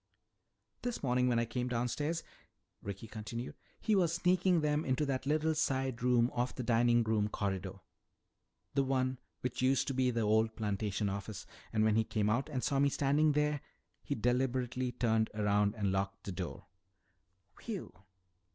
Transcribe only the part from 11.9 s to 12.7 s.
he came out and